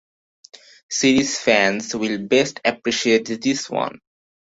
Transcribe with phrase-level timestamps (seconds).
[0.89, 3.99] Series fans will best appreciate this one.